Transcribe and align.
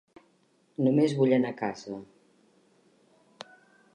Només 0.85 1.13
vull 1.19 1.35
anar 1.37 1.51
a 1.53 1.57
casa. 1.59 1.99